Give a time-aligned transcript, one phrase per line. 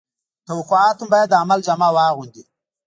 [0.47, 2.43] توقعات مو باید د عمل جامه واغوندي